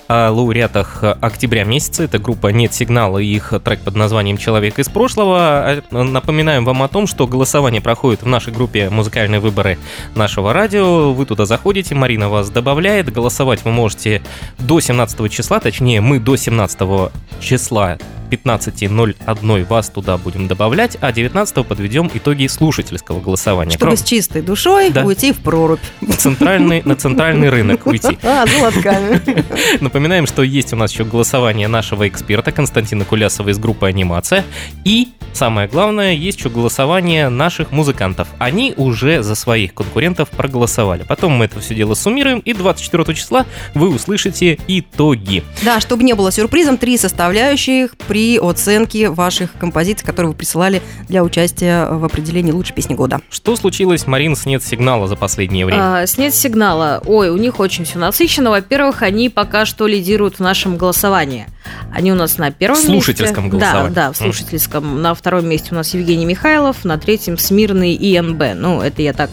о 0.07 0.31
лауреатах 0.31 1.03
октября 1.21 1.65
месяца. 1.65 2.05
Это 2.05 2.19
группа 2.19 2.49
«Нет 2.49 2.75
сигнала» 2.75 3.19
и 3.19 3.27
их 3.27 3.53
трек 3.65 3.81
под 3.81 3.97
названием 3.97 4.37
«Человек 4.37 4.79
из 4.79 4.89
прошлого». 4.89 5.37
А, 5.39 5.83
Напоминаем 5.91 6.65
вам 6.65 6.83
о 6.83 6.89
том, 6.89 7.07
что 7.07 7.27
голосование 7.27 7.81
проходит 7.81 8.23
в 8.23 8.27
нашей 8.27 8.53
группе 8.53 8.91
«Музыкальные 8.91 9.41
выборы» 9.41 9.79
нашего 10.15 10.53
радио. 10.53 11.13
Вы 11.13 11.27
туда 11.27 11.47
заходите, 11.47 11.95
Марина 11.95 12.29
вас 12.29 12.51
добавляет. 12.51 13.13
Голосовать 13.13 13.65
вы 13.65 13.71
можете 13.71 14.23
до 14.59 14.81
17 14.81 15.31
числа, 15.33 15.61
точнее, 15.61 16.01
мы 16.01 16.19
до 16.19 16.37
17 16.37 17.11
числа 17.41 17.99
15.01 18.35 19.65
вас 19.67 19.89
туда 19.91 20.17
будем 20.19 20.49
добавлять, 20.49 20.97
а 21.01 21.13
19 21.13 21.67
подведем 21.67 22.11
итоги 22.13 22.47
слушательского 22.47 23.21
голосования. 23.21 23.73
Чтобы 23.73 23.93
Кром- 23.93 23.97
с 23.97 24.03
чистой 24.03 24.43
душой 24.43 24.91
Да. 24.91 25.05
уйти 25.05 25.33
в 25.33 25.39
прорубь. 25.41 25.81
центральный, 26.19 26.83
на 26.85 26.97
центральный 26.97 27.49
рынок 27.51 27.87
уйти. 27.87 28.19
А, 28.23 28.47
золотками. 28.47 29.21
Напоминаем, 29.81 30.27
что 30.27 30.43
есть 30.43 30.73
у 30.73 30.77
нас 30.77 30.93
еще 30.93 31.05
голосование 31.05 31.69
нашего 31.69 32.07
эксперта 32.09 32.53
Константина 32.53 33.05
Кулясова 33.05 33.49
из 33.51 33.59
группы 33.59 33.87
«Анимация». 33.87 34.45
И, 34.85 35.09
самое 35.33 35.69
главное, 35.69 36.13
есть 36.13 36.39
еще 36.39 36.49
голосование 36.51 37.29
наших 37.29 37.71
музыкантов. 37.73 38.29
Они 38.39 38.75
уже 38.77 39.23
за 39.23 39.35
своих 39.35 39.75
конкурентов 39.75 40.31
проголосовали. 40.31 41.05
Потом 41.07 41.33
мы 41.33 41.47
это 41.47 41.61
все 41.61 41.75
дело 41.75 41.95
суммируем, 41.95 42.39
и 42.41 42.53
24 42.53 43.15
числа 43.15 43.47
вы 43.75 43.89
услышите 43.95 44.59
итоги. 44.69 45.43
Да, 45.63 45.81
чтобы 45.81 46.03
не 46.05 46.15
было 46.15 46.31
сюрпризом, 46.33 46.79
три 46.79 46.97
составляющих 46.99 47.95
при 48.09 48.24
оценке 48.43 49.11
ваших 49.11 49.51
композиций, 49.59 50.05
которые 50.07 50.33
вы 50.33 50.37
присылали 50.37 50.83
для 51.09 51.23
участия 51.23 51.87
в 51.87 52.05
определении 52.05 52.53
лучшей 52.53 52.75
песни 52.75 52.95
года. 52.95 53.21
Что 53.31 53.57
случилось, 53.57 54.07
Марин, 54.07 54.37
с 54.37 54.47
нет 54.47 54.63
сигнала 54.63 55.07
за 55.07 55.17
последнее 55.17 55.67
время? 55.67 56.03
А, 56.03 56.07
снять 56.07 56.35
сигнала. 56.35 57.03
Ой, 57.07 57.31
у 57.31 57.37
них 57.37 57.61
очень 57.61 57.85
все 57.85 57.99
насыщенно. 57.99 58.51
Во-первых, 58.51 59.03
они 59.03 59.29
пока 59.29 59.67
что 59.67 59.87
лидируют 59.87 60.37
в 60.37 60.41
нашем 60.41 60.77
голосовании. 60.77 61.47
Они 61.93 62.13
у 62.13 62.15
нас 62.15 62.39
на 62.39 62.51
первом 62.51 62.77
В 62.77 62.79
месте. 62.81 62.93
слушательском 62.93 63.49
голосовании. 63.49 63.95
Да, 63.95 64.07
да, 64.07 64.13
в 64.13 64.17
слушательском. 64.17 65.01
На 65.01 65.15
втором 65.15 65.47
месте 65.49 65.69
у 65.73 65.75
нас 65.75 65.95
Евгений 65.95 66.27
Михайлов, 66.27 66.85
на 66.85 66.99
третьем 66.99 67.39
Смирный 67.39 67.95
и 67.95 68.21
НБ. 68.21 68.43
Ну, 68.57 68.81
это 68.81 69.03
я 69.03 69.13
так 69.13 69.31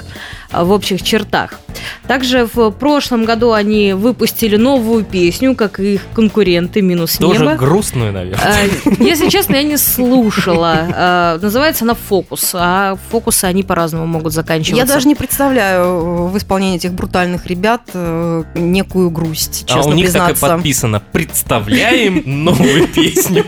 в 0.52 0.72
общих 0.72 1.02
чертах. 1.04 1.60
Также 2.08 2.48
в 2.54 2.72
прошлом 2.72 3.26
году 3.26 3.54
они 3.54 3.94
выпустили 3.94 4.58
новую 4.58 5.04
песню, 5.06 5.56
как 5.56 5.80
и 5.80 5.96
их 5.96 6.02
конкуренты 6.14 6.82
«Минус 6.82 7.18
Тоже 7.18 7.40
небо». 7.40 7.56
грустную, 7.56 8.12
наверное. 8.12 8.68
А, 8.88 9.04
Если 9.04 9.30
честно, 9.30 9.56
я 9.56 9.64
не 9.64 9.78
слушала. 9.78 10.88
А, 10.94 11.40
Называется 11.40 11.86
она 11.86 11.96
«Фокус», 11.96 12.52
а 12.54 12.98
фокусы 13.10 13.46
они 13.46 13.64
по-разному 13.64 14.06
могут 14.06 14.34
заканчиваться. 14.34 14.76
Я 14.76 14.86
даже 14.86 15.08
не 15.08 15.16
представляю 15.16 15.84
э, 15.84 16.28
в 16.28 16.38
исполнении 16.38 16.76
этих 16.76 16.92
брутальных 16.94 17.48
ребят 17.48 17.82
э, 17.94 18.44
некую 18.56 19.10
грусть, 19.10 19.64
А 19.70 19.76
честно 19.76 19.92
у 19.92 19.96
них 19.96 20.12
так 20.12 20.24
и 20.30 20.32
признаться. 20.34 20.56
подписано 20.56 21.02
«Представляем 21.12 22.24
новую 22.26 22.88
песню». 22.88 23.46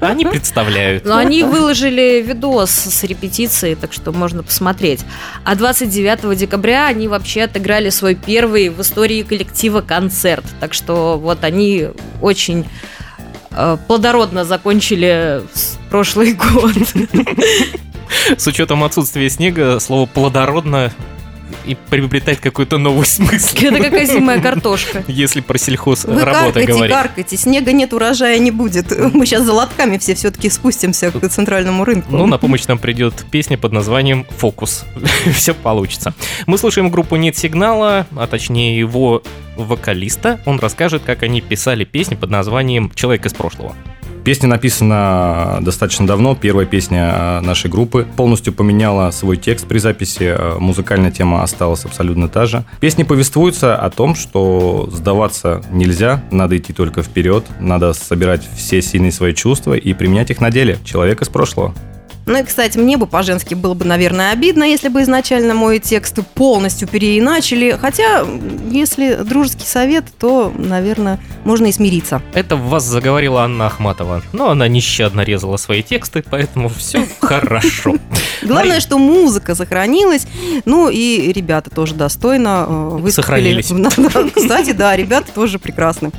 Они 0.00 0.24
представляют. 0.24 1.04
Но 1.04 1.16
они 1.16 1.42
выложили 1.42 2.22
видос 2.26 2.70
с 2.70 3.02
репетицией, 3.04 3.74
так 3.74 3.92
что 3.92 4.12
можно 4.12 4.42
посмотреть. 4.42 5.00
А 5.44 5.54
29 5.56 6.38
декабря 6.38 6.43
они 6.86 7.08
вообще 7.08 7.42
отыграли 7.42 7.90
свой 7.90 8.14
первый 8.14 8.68
в 8.68 8.80
истории 8.80 9.22
коллектива 9.22 9.80
концерт. 9.80 10.44
Так 10.60 10.74
что 10.74 11.18
вот 11.18 11.44
они 11.44 11.88
очень 12.20 12.66
э, 13.50 13.76
плодородно 13.86 14.44
закончили 14.44 15.42
прошлый 15.90 16.32
год. 16.54 16.72
С 18.36 18.46
учетом 18.46 18.84
отсутствия 18.84 19.28
снега, 19.28 19.78
слово 19.80 20.06
«плодородно» 20.06 20.92
и 21.64 21.74
приобретает 21.74 22.40
какой-то 22.40 22.78
новый 22.78 23.06
смысл. 23.06 23.56
Это 23.60 23.82
как 23.82 23.94
озимая 23.94 24.40
картошка. 24.42 25.04
Если 25.08 25.40
про 25.40 25.58
сельхоз 25.58 26.04
Вы 26.04 26.24
работы 26.24 26.60
каркайте, 26.60 26.72
говорить. 26.72 26.94
каркайте, 26.94 27.36
снега 27.36 27.72
нет, 27.72 27.92
урожая 27.92 28.38
не 28.38 28.50
будет. 28.50 28.92
Мы 29.14 29.26
сейчас 29.26 29.44
за 29.44 29.52
лотками 29.52 29.98
все 29.98 30.14
все-таки 30.14 30.50
спустимся 30.50 31.10
к 31.10 31.28
центральному 31.28 31.84
рынку. 31.84 32.08
Ну, 32.16 32.26
на 32.26 32.38
помощь 32.38 32.66
нам 32.66 32.78
придет 32.78 33.24
песня 33.30 33.58
под 33.58 33.72
названием 33.72 34.26
«Фокус». 34.38 34.84
Все 35.34 35.54
получится. 35.54 36.14
Мы 36.46 36.58
слушаем 36.58 36.90
группу 36.90 37.16
«Нет 37.16 37.36
сигнала», 37.36 38.06
а 38.16 38.26
точнее 38.26 38.78
его 38.78 39.22
вокалиста. 39.56 40.40
Он 40.46 40.58
расскажет, 40.58 41.02
как 41.04 41.22
они 41.22 41.40
писали 41.40 41.84
песни 41.84 42.14
под 42.14 42.30
названием 42.30 42.90
«Человек 42.94 43.26
из 43.26 43.34
прошлого». 43.34 43.74
Песня 44.24 44.48
написана 44.48 45.58
достаточно 45.60 46.06
давно, 46.06 46.34
первая 46.34 46.64
песня 46.64 47.14
э, 47.14 47.40
нашей 47.40 47.70
группы. 47.70 48.06
Полностью 48.16 48.54
поменяла 48.54 49.10
свой 49.10 49.36
текст 49.36 49.66
при 49.66 49.76
записи, 49.76 50.34
э, 50.34 50.58
музыкальная 50.58 51.10
тема 51.10 51.42
осталась 51.42 51.84
абсолютно 51.84 52.30
та 52.30 52.46
же. 52.46 52.64
Песни 52.80 53.02
повествуются 53.02 53.76
о 53.76 53.90
том, 53.90 54.14
что 54.14 54.88
сдаваться 54.90 55.62
нельзя, 55.70 56.24
надо 56.30 56.56
идти 56.56 56.72
только 56.72 57.02
вперед, 57.02 57.44
надо 57.60 57.92
собирать 57.92 58.48
все 58.56 58.80
сильные 58.80 59.12
свои 59.12 59.34
чувства 59.34 59.74
и 59.74 59.92
применять 59.92 60.30
их 60.30 60.40
на 60.40 60.50
деле. 60.50 60.78
Человек 60.84 61.20
из 61.20 61.28
прошлого. 61.28 61.74
Ну 62.26 62.38
и, 62.38 62.42
кстати, 62.42 62.78
мне 62.78 62.96
бы 62.96 63.06
по-женски 63.06 63.54
было 63.54 63.74
бы, 63.74 63.84
наверное, 63.84 64.32
обидно, 64.32 64.64
если 64.64 64.88
бы 64.88 65.02
изначально 65.02 65.54
мой 65.54 65.78
текст 65.78 66.18
полностью 66.34 66.88
переиначили. 66.88 67.76
Хотя, 67.78 68.26
если 68.70 69.14
дружеский 69.14 69.66
совет, 69.66 70.04
то, 70.18 70.52
наверное, 70.56 71.20
можно 71.44 71.66
и 71.66 71.72
смириться. 71.72 72.22
Это 72.32 72.56
в 72.56 72.68
вас 72.68 72.84
заговорила 72.84 73.42
Анна 73.42 73.66
Ахматова. 73.66 74.22
Но 74.32 74.50
она 74.50 74.68
нещадно 74.68 75.20
резала 75.20 75.56
свои 75.58 75.82
тексты, 75.82 76.24
поэтому 76.28 76.68
все 76.68 77.06
хорошо. 77.20 77.96
Главное, 78.42 78.80
что 78.80 78.98
музыка 78.98 79.54
сохранилась. 79.54 80.26
Ну 80.64 80.88
и 80.88 81.32
ребята 81.32 81.70
тоже 81.70 81.94
достойно 81.94 82.66
э, 82.66 82.88
выступили. 83.00 83.60
Сохранились. 83.62 84.32
Кстати, 84.34 84.72
да, 84.72 84.96
ребята 84.96 85.32
тоже 85.32 85.58
прекрасны. 85.58 86.10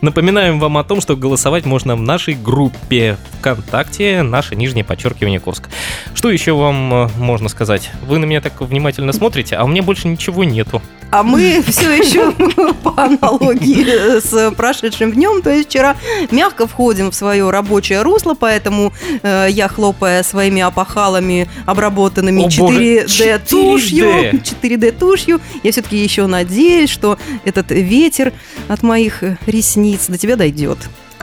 Напоминаем 0.00 0.58
вам 0.58 0.78
о 0.78 0.84
том, 0.84 1.00
что 1.00 1.16
голосовать 1.16 1.64
можно 1.64 1.96
в 1.96 2.02
нашей 2.02 2.34
группе 2.34 3.16
ВКонтакте, 3.38 4.22
наше 4.22 4.56
нижнее 4.56 4.84
подчеркивание 4.84 5.40
Курск. 5.40 5.68
Что 6.14 6.30
еще 6.30 6.52
вам 6.52 6.92
э, 6.94 7.08
можно 7.18 7.48
сказать? 7.48 7.90
Вы 8.06 8.18
на 8.18 8.24
меня 8.24 8.40
так 8.40 8.60
внимательно 8.60 9.12
смотрите, 9.12 9.56
а 9.56 9.64
у 9.64 9.68
меня 9.68 9.82
больше 9.82 10.08
ничего 10.08 10.44
нету. 10.44 10.82
А 11.10 11.22
мы 11.22 11.62
все 11.66 11.90
еще 11.92 12.32
по 12.82 13.02
аналогии 13.02 14.20
с 14.20 14.50
прошедшим 14.52 15.12
днем, 15.12 15.42
то 15.42 15.50
есть 15.50 15.68
вчера 15.68 15.96
мягко 16.30 16.66
входим 16.66 17.10
в 17.10 17.14
свое 17.14 17.48
рабочее 17.50 18.02
русло, 18.02 18.34
поэтому 18.34 18.92
э, 19.22 19.48
я, 19.50 19.68
хлопая 19.68 20.22
своими 20.22 20.60
опахалами, 20.60 21.48
обработанными 21.66 22.42
О, 22.44 22.58
боже, 22.58 23.04
4D 23.04 23.48
тушью, 23.48 24.06
4D. 24.06 24.42
4D 24.60 24.98
тушью, 24.98 25.40
я 25.62 25.72
все-таки 25.72 25.96
еще 25.96 26.26
надеюсь, 26.26 26.90
что 26.90 27.18
этот 27.44 27.70
ветер 27.70 28.32
от 28.68 28.82
моих 28.82 29.22
ресниц 29.46 30.06
до 30.08 30.18
тебя 30.18 30.36
дойдет. 30.36 30.78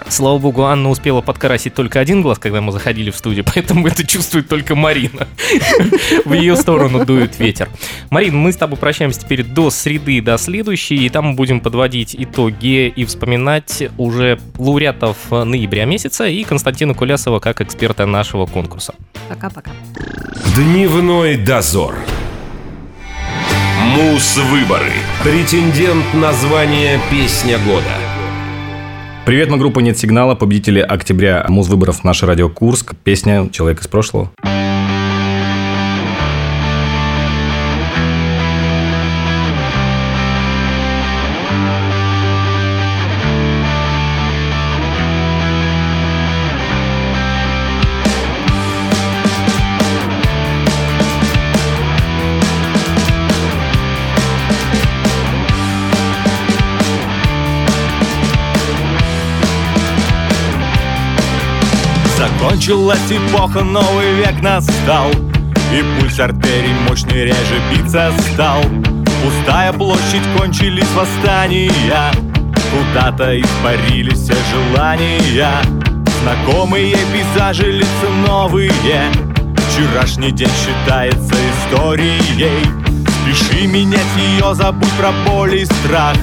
Слава 0.08 0.38
богу, 0.38 0.64
Анна 0.64 0.90
успела 0.90 1.22
подкрасить 1.22 1.74
только 1.74 2.00
один 2.00 2.22
глаз, 2.22 2.38
когда 2.40 2.62
мы 2.62 2.72
заходили 2.72 3.10
в 3.10 3.18
студию, 3.18 3.46
поэтому 3.54 3.88
это 3.88 4.06
чувствует 4.06 4.48
только 4.48 4.76
Марина. 4.76 5.28
В 6.26 6.34
ее 6.34 6.56
сторону 6.56 7.06
дует 7.06 7.40
ветер. 7.40 7.70
Марин, 8.10 8.38
мы 8.38 8.52
с 8.52 8.58
тобой 8.58 8.78
прощаемся 8.78 9.22
теперь 9.22 9.44
до 9.44 9.70
среды, 9.70 10.22
до 10.22 10.38
следующей, 10.38 11.06
и 11.06 11.10
там 11.10 11.26
мы 11.26 11.34
будем 11.34 11.60
подводить 11.60 12.16
итоги 12.18 12.88
и 12.88 13.06
вспоминать 13.06 13.84
уже 13.98 14.40
лауреатов 14.58 15.18
ноября 15.32 15.86
месяца 15.86 16.28
и 16.28 16.44
Константина 16.44 16.94
Кулясова 16.94 17.40
как 17.40 17.62
эксперта 17.62 18.06
нашего 18.06 18.46
конкурса. 18.46 18.94
Пока-пока. 19.28 19.72
Дневной 20.56 21.38
дозор. 21.38 21.96
Мус-выборы. 23.96 24.92
Претендент 25.24 26.14
на 26.14 26.34
звание 26.34 27.00
«Песня 27.10 27.58
года». 27.60 28.05
Привет, 29.26 29.50
мы 29.50 29.58
группа 29.58 29.80
«Нет 29.80 29.98
сигнала», 29.98 30.36
победители 30.36 30.80
октября 30.80 31.44
муз-выборов 31.50 32.04
«Наш 32.04 32.22
радио 32.22 32.48
Курск». 32.48 32.94
Песня 33.04 33.50
«Человек 33.50 33.82
из 33.82 33.88
прошлого». 33.88 34.32
Закончилась 62.66 63.12
эпоха, 63.12 63.64
новый 63.64 64.16
век 64.16 64.42
настал. 64.42 65.12
И 65.72 66.00
пульс 66.00 66.20
артерий 66.20 66.74
мощный 66.90 67.26
реже 67.26 67.62
биться 67.72 68.12
стал. 68.34 68.64
Пустая 69.24 69.72
площадь, 69.72 70.24
кончились 70.36 70.90
восстания. 70.96 72.12
Куда-то 72.72 73.40
испарились 73.40 74.18
все 74.18 74.34
желания. 74.52 75.62
Знакомые 76.24 76.98
пейзажи, 77.14 77.72
лица 77.72 78.10
новые. 78.28 78.72
Вчерашний 79.70 80.32
день 80.32 80.50
считается 80.50 81.36
историей. 81.68 82.66
Спеши 83.22 83.68
менять 83.68 84.02
ее, 84.18 84.56
забудь 84.56 84.92
про 84.94 85.12
боль 85.28 85.56
и 85.56 85.66
страх 85.66 86.16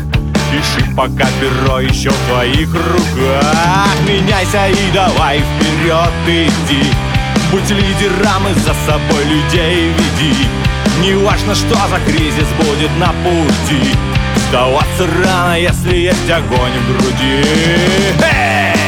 Пиши, 0.52 0.84
пока 0.94 1.26
перо 1.40 1.80
еще 1.80 2.10
в 2.10 2.28
твоих 2.28 2.68
руках. 2.74 3.86
Меняйся 4.06 4.68
и 4.68 4.92
давай 4.92 5.40
вперед 5.40 6.12
иди. 6.28 6.84
Будь 7.50 7.70
лидером 7.70 8.48
и 8.48 8.54
за 8.60 8.74
собой 8.86 9.24
людей 9.24 9.94
веди. 9.96 10.46
Не 11.00 11.14
важно, 11.24 11.54
что 11.54 11.74
за 11.88 11.98
кризис 12.06 12.48
будет 12.58 12.90
на 12.98 13.14
пути. 13.24 13.96
Сдаваться 14.48 15.06
рано, 15.24 15.58
если 15.58 15.96
есть 15.96 16.30
огонь 16.30 16.72
в 16.80 16.92
груди. 16.92 17.44
Эй! 18.22 18.81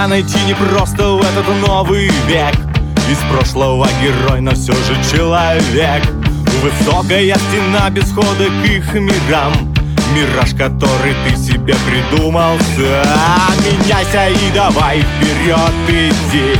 Себя 0.00 0.08
найти 0.08 0.38
не 0.46 0.54
просто 0.54 1.10
в 1.10 1.20
этот 1.20 1.46
новый 1.66 2.10
век. 2.26 2.54
Из 3.10 3.18
прошлого 3.30 3.86
герой, 4.02 4.40
но 4.40 4.52
все 4.52 4.72
же 4.72 4.96
человек. 5.12 6.02
Высокая 6.62 7.36
стена 7.36 7.90
без 7.90 8.10
хода 8.10 8.46
к 8.46 8.66
их 8.66 8.94
мирам. 8.94 9.52
Мираж, 10.14 10.52
который 10.52 11.14
ты 11.26 11.36
себе 11.36 11.74
придумал 11.86 12.56
сам. 12.76 13.54
Меняйся 13.62 14.30
и 14.30 14.50
давай 14.54 15.02
вперед 15.02 15.70
иди. 15.90 16.58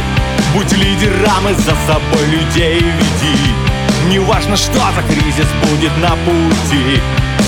Будь 0.54 0.72
лидером 0.72 1.48
и 1.50 1.54
за 1.54 1.74
собой 1.86 2.26
людей 2.26 2.80
веди. 2.80 4.10
Не 4.10 4.18
важно, 4.18 4.54
что 4.54 4.80
за 4.94 5.02
кризис 5.14 5.48
будет 5.62 5.96
на 5.96 6.10
пути. 6.26 7.00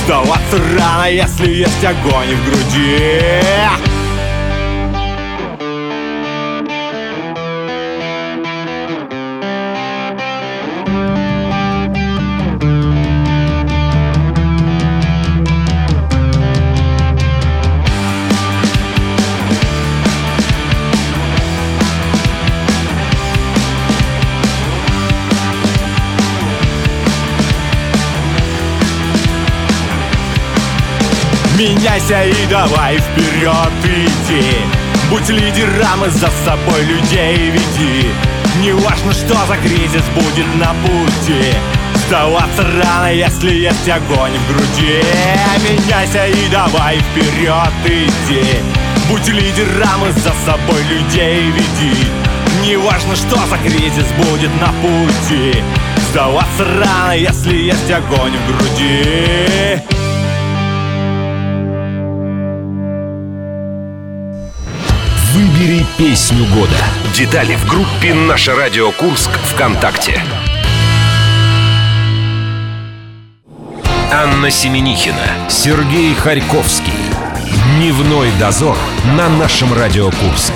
Сдаваться 0.06 0.56
рано, 0.74 1.10
если 1.10 1.50
есть 1.50 1.84
огонь 1.84 2.34
в 2.34 2.44
груди 2.46 3.91
Меняйся 31.62 32.24
и 32.24 32.46
давай 32.46 32.98
вперед 32.98 33.72
иди 33.84 34.56
Будь 35.08 35.28
лидером 35.28 36.04
и 36.04 36.10
за 36.10 36.28
собой 36.44 36.82
людей 36.82 37.50
веди. 37.50 38.10
Не 38.60 38.72
важно, 38.72 39.12
что 39.12 39.36
за 39.46 39.56
кризис 39.58 40.02
будет 40.12 40.46
на 40.56 40.74
пути. 40.82 41.54
Сдаваться 41.94 42.64
рано, 42.64 43.12
если 43.12 43.52
есть 43.52 43.88
огонь 43.88 44.32
в 44.32 44.52
груди. 44.52 45.04
Меняйся 45.62 46.26
и 46.26 46.48
давай 46.50 46.98
вперед 46.98 47.72
иди 47.86 48.44
Будь 49.08 49.28
лидером 49.28 50.08
и 50.08 50.12
за 50.18 50.32
собой 50.44 50.82
людей 50.82 51.44
веди. 51.52 52.08
Не 52.62 52.76
важно, 52.76 53.14
что 53.14 53.36
за 53.46 53.58
кризис 53.58 54.10
будет 54.18 54.50
на 54.60 54.72
пути. 54.82 55.62
Сдаваться 56.10 56.64
рано, 56.64 57.16
если 57.16 57.54
есть 57.54 57.90
огонь 57.92 58.32
в 58.36 58.46
груди 58.48 60.01
Выбери 65.32 65.86
песню 65.96 66.44
года. 66.54 66.76
Детали 67.14 67.54
в 67.54 67.66
группе 67.66 68.12
«Наше 68.12 68.54
радио 68.54 68.92
Курск» 68.92 69.30
ВКонтакте. 69.30 70.22
Анна 74.12 74.50
Семенихина, 74.50 75.48
Сергей 75.48 76.14
Харьковский. 76.14 76.92
Дневной 77.78 78.30
дозор 78.38 78.76
на 79.16 79.30
нашем 79.30 79.72
Радио 79.72 80.10
Курск. 80.10 80.52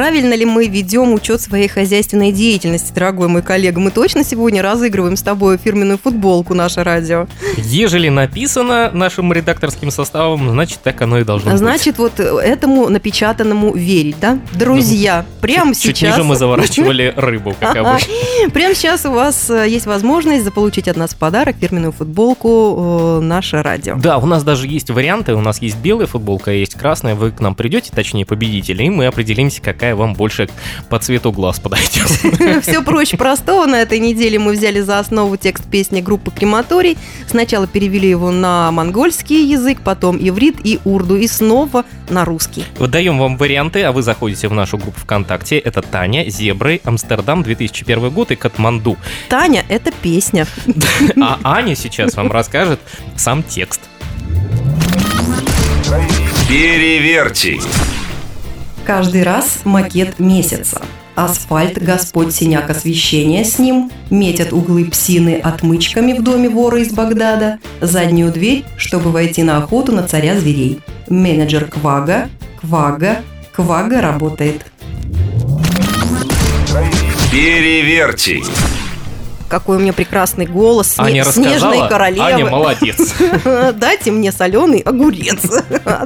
Правильно 0.00 0.32
ли 0.32 0.46
мы 0.46 0.66
ведем 0.66 1.12
учет 1.12 1.42
своей 1.42 1.68
хозяйственной 1.68 2.32
деятельности, 2.32 2.90
дорогой 2.90 3.28
мой 3.28 3.42
коллега? 3.42 3.80
Мы 3.80 3.90
точно 3.90 4.24
сегодня 4.24 4.62
разыгрываем 4.62 5.14
с 5.14 5.20
тобой 5.20 5.58
фирменную 5.58 5.98
футболку 5.98 6.54
«Наше 6.54 6.82
радио». 6.82 7.26
Ежели 7.58 8.08
написано 8.08 8.90
нашим 8.94 9.30
редакторским 9.30 9.90
составом, 9.90 10.48
значит, 10.48 10.78
так 10.82 11.02
оно 11.02 11.18
и 11.18 11.24
должно 11.24 11.50
быть. 11.50 11.58
Значит, 11.58 11.98
вот 11.98 12.18
этому 12.18 12.88
напечатанному 12.88 13.74
верить, 13.74 14.16
да? 14.18 14.38
Друзья, 14.54 15.26
прямо 15.42 15.74
Чуть 15.74 15.98
сейчас... 15.98 16.16
ниже 16.16 16.24
мы 16.24 16.36
заворачивали 16.38 17.12
рыбу, 17.14 17.54
как 17.60 17.76
обычно. 17.76 18.14
Прямо 18.54 18.74
сейчас 18.74 19.04
у 19.04 19.10
вас 19.10 19.50
э, 19.50 19.68
есть 19.68 19.84
возможность 19.84 20.44
заполучить 20.44 20.88
от 20.88 20.96
нас 20.96 21.12
подарок 21.12 21.56
фирменную 21.60 21.92
футболку 21.92 23.18
э, 23.18 23.20
«Наше 23.20 23.62
радио». 23.62 23.96
Да, 23.96 24.16
у 24.16 24.24
нас 24.24 24.44
даже 24.44 24.66
есть 24.66 24.88
варианты. 24.88 25.34
У 25.34 25.42
нас 25.42 25.60
есть 25.60 25.76
белая 25.76 26.06
футболка, 26.06 26.52
а 26.52 26.54
есть 26.54 26.74
красная. 26.74 27.14
Вы 27.14 27.32
к 27.32 27.40
нам 27.40 27.54
придете, 27.54 27.92
точнее, 27.94 28.24
победители, 28.24 28.84
и 28.84 28.88
мы 28.88 29.04
определимся, 29.04 29.60
какая 29.60 29.89
вам 29.94 30.14
больше 30.14 30.48
по 30.88 30.98
цвету 30.98 31.32
глаз 31.32 31.60
подойдет. 31.60 32.62
Все 32.62 32.82
проще 32.82 33.16
простого. 33.16 33.66
На 33.66 33.82
этой 33.82 33.98
неделе 33.98 34.38
мы 34.38 34.52
взяли 34.52 34.80
за 34.80 34.98
основу 34.98 35.36
текст 35.36 35.64
песни 35.64 36.00
группы 36.00 36.30
«Крематорий». 36.30 36.98
Сначала 37.28 37.66
перевели 37.66 38.08
его 38.08 38.30
на 38.30 38.70
монгольский 38.72 39.44
язык, 39.44 39.78
потом 39.82 40.16
иврит 40.20 40.56
и 40.64 40.80
урду, 40.84 41.16
и 41.16 41.26
снова 41.26 41.84
на 42.08 42.24
русский. 42.24 42.64
Выдаем 42.78 43.18
вам 43.18 43.36
варианты, 43.36 43.82
а 43.82 43.92
вы 43.92 44.02
заходите 44.02 44.48
в 44.48 44.52
нашу 44.52 44.78
группу 44.78 45.00
ВКонтакте. 45.00 45.58
Это 45.58 45.82
Таня, 45.82 46.28
Зебры, 46.28 46.80
Амстердам, 46.84 47.42
2001 47.42 48.10
год 48.10 48.30
и 48.30 48.36
Катманду. 48.36 48.96
Таня– 49.28 49.64
это 49.68 49.92
песня. 49.92 50.46
А 51.22 51.38
Аня 51.42 51.74
сейчас 51.74 52.14
вам 52.14 52.30
расскажет 52.32 52.80
сам 53.16 53.42
текст. 53.42 53.80
Переверьте. 56.48 57.60
Каждый 58.84 59.22
раз 59.22 59.60
макет 59.64 60.18
месяца. 60.18 60.82
Асфальт, 61.14 61.82
Господь 61.82 62.34
синяк 62.34 62.70
освещения 62.70 63.44
с 63.44 63.58
ним, 63.58 63.90
метят 64.10 64.52
углы 64.52 64.86
псины 64.86 65.40
отмычками 65.42 66.14
в 66.14 66.22
доме 66.22 66.48
вора 66.48 66.80
из 66.80 66.92
Багдада, 66.92 67.58
заднюю 67.80 68.32
дверь, 68.32 68.64
чтобы 68.76 69.10
войти 69.10 69.42
на 69.42 69.58
охоту 69.58 69.92
на 69.92 70.04
царя 70.04 70.38
зверей. 70.38 70.80
Менеджер 71.08 71.66
Квага, 71.66 72.28
Квага. 72.60 73.22
Квага 73.52 74.00
работает. 74.00 74.64
Переверьте. 77.30 78.40
Какой 79.50 79.78
у 79.78 79.80
меня 79.80 79.92
прекрасный 79.92 80.46
голос. 80.46 80.94
Аня 80.96 81.24
Снежной 81.24 81.54
рассказала, 81.54 81.88
королевы. 81.88 82.24
Аня 82.24 82.46
молодец. 82.46 83.14
Дайте 83.74 84.12
мне 84.12 84.30
соленый 84.30 84.78
огурец. 84.78 85.40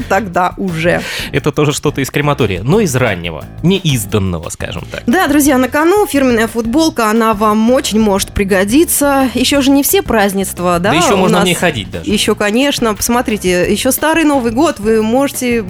Тогда 0.08 0.54
уже. 0.56 1.02
Это 1.30 1.52
тоже 1.52 1.74
что-то 1.74 2.00
из 2.00 2.10
крематория, 2.10 2.62
но 2.62 2.80
из 2.80 2.96
раннего, 2.96 3.44
не 3.62 3.76
изданного, 3.76 4.48
скажем 4.48 4.84
так. 4.90 5.02
Да, 5.06 5.28
друзья, 5.28 5.58
на 5.58 5.68
кону 5.68 6.06
фирменная 6.06 6.48
футболка, 6.48 7.10
она 7.10 7.34
вам 7.34 7.70
очень 7.70 8.00
может 8.00 8.32
пригодиться. 8.32 9.28
Еще 9.34 9.60
же 9.60 9.70
не 9.70 9.82
все 9.82 10.00
празднества, 10.02 10.78
да? 10.78 10.92
Да, 10.92 10.96
еще 10.96 11.16
можно 11.16 11.40
в 11.42 11.44
ней 11.44 11.54
ходить 11.54 11.90
даже. 11.90 12.10
Еще, 12.10 12.34
конечно, 12.34 12.94
посмотрите, 12.94 13.70
еще 13.70 13.92
старый 13.92 14.24
Новый 14.24 14.52
год 14.52 14.78
вы 14.78 15.02
можете 15.02 15.64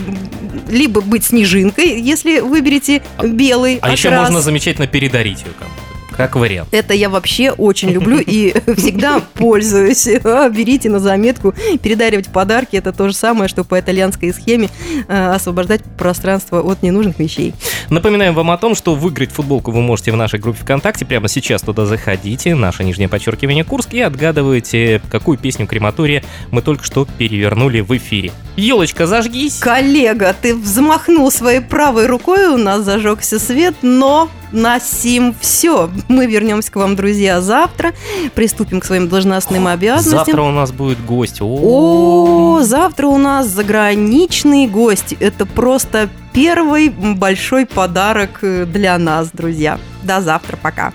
либо 0.68 1.00
быть 1.00 1.24
снежинкой, 1.24 2.00
если 2.00 2.38
выберете 2.38 3.02
белый 3.22 3.78
А 3.82 3.90
еще 3.90 4.08
окрас. 4.08 4.28
можно 4.28 4.40
замечательно 4.40 4.86
передарить 4.86 5.40
ее 5.40 5.52
кому-то, 5.58 5.82
как 6.16 6.36
вариант. 6.36 6.68
Это 6.72 6.94
я 6.94 7.08
вообще 7.08 7.50
очень 7.50 7.90
люблю 7.90 8.18
и 8.18 8.54
всегда 8.76 9.20
пользуюсь. 9.34 10.08
А, 10.24 10.48
Берите 10.48 10.88
на 10.90 11.00
заметку. 11.00 11.54
Передаривать 11.82 12.28
подарки– 12.28 12.76
это 12.76 12.92
то 12.92 13.08
же 13.08 13.14
самое, 13.14 13.48
что 13.48 13.64
по 13.64 13.78
итальянской 13.78 14.32
схеме 14.32 14.68
э, 15.08 15.30
освобождать 15.34 15.82
пространство 15.98 16.60
от 16.60 16.82
ненужных 16.82 17.18
вещей. 17.18 17.54
Напоминаем 17.90 18.34
вам 18.34 18.50
о 18.50 18.58
том, 18.58 18.74
что 18.74 18.94
выиграть 18.94 19.32
футболку 19.32 19.70
вы 19.70 19.80
можете 19.80 20.12
в 20.12 20.16
нашей 20.16 20.38
группе 20.40 20.60
ВКонтакте. 20.60 21.04
Прямо 21.04 21.28
сейчас 21.28 21.62
туда 21.62 21.86
заходите, 21.86 22.54
наше 22.54 22.84
нижнее 22.84 23.08
подчеркивание 23.08 23.64
Курск, 23.64 23.94
и 23.94 24.00
отгадываете, 24.00 25.02
какую 25.10 25.38
песню 25.38 25.66
крематория 25.66 26.22
мы 26.50 26.62
только 26.62 26.84
что 26.84 27.06
перевернули 27.18 27.80
в 27.80 27.96
эфире. 27.96 28.32
Елочка, 28.56 29.06
зажгись! 29.06 29.58
Коллега, 29.58 30.34
ты 30.40 30.54
взмахнул 30.54 31.30
своей 31.30 31.60
правой 31.60 32.06
рукой, 32.06 32.46
у 32.46 32.56
нас 32.56 32.84
зажегся 32.84 33.38
свет, 33.38 33.74
но 33.82 34.28
на 34.52 34.80
сим 34.80 35.34
все. 35.40 35.90
Мы 36.08 36.26
вернемся 36.26 36.70
к 36.70 36.76
вам, 36.76 36.96
друзья, 36.96 37.40
завтра. 37.40 37.92
Приступим 38.34 38.80
к 38.80 38.84
своим 38.84 39.08
должностным 39.08 39.66
обязанностям. 39.66 40.26
Завтра 40.26 40.42
у 40.42 40.50
нас 40.50 40.72
будет 40.72 41.04
гость. 41.04 41.38
О, 41.40 42.60
завтра 42.62 43.06
у 43.06 43.18
нас 43.18 43.48
заграничный 43.48 44.66
гость. 44.66 45.14
Это 45.20 45.46
просто 45.46 46.08
первый 46.32 46.88
большой 46.90 47.66
подарок 47.66 48.40
э, 48.42 48.66
для 48.66 48.98
нас, 48.98 49.30
друзья. 49.32 49.78
До 50.02 50.20
завтра, 50.20 50.58
пока. 50.60 50.92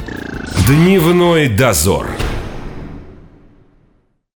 Дневной 0.67 1.49
дозор. 1.49 2.07